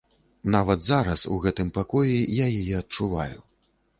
Нават 0.53 0.79
зараз, 0.85 1.25
у 1.35 1.37
гэтым 1.43 1.69
пакоі, 1.77 2.17
я 2.37 2.49
яе 2.61 2.75
адчуваю. 2.83 3.39